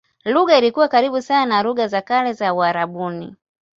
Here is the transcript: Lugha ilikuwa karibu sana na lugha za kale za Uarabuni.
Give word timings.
Lugha 0.25 0.57
ilikuwa 0.57 0.87
karibu 0.87 1.21
sana 1.21 1.45
na 1.45 1.63
lugha 1.63 1.87
za 1.87 2.01
kale 2.01 2.33
za 2.33 2.53
Uarabuni. 2.53 3.35